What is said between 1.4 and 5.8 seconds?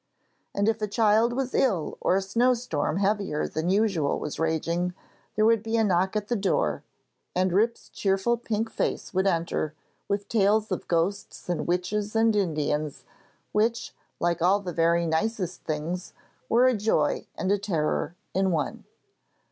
ill or a snowstorm heavier than usual was raging, there would be